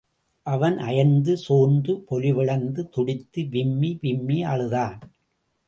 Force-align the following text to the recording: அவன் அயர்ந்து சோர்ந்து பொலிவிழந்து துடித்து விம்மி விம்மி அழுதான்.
அவன் 0.45 0.77
அயர்ந்து 0.77 1.33
சோர்ந்து 1.37 1.93
பொலிவிழந்து 2.09 2.89
துடித்து 2.89 3.43
விம்மி 3.49 3.91
விம்மி 4.01 4.43
அழுதான். 4.43 4.97